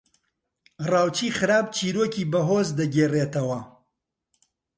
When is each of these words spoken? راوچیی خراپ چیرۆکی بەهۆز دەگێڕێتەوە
راوچیی 0.91 1.31
خراپ 1.37 1.65
چیرۆکی 1.75 2.29
بەهۆز 2.31 2.67
دەگێڕێتەوە 2.79 3.59